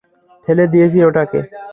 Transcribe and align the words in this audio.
ফেলে 0.47 0.65
দিয়েছি 0.73 0.97
ওটাকে! 1.07 1.39